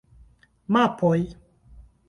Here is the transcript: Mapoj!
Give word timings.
Mapoj! 0.73 1.21